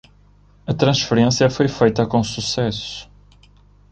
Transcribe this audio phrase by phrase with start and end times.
[0.65, 3.07] A transferência foi feita com sucesso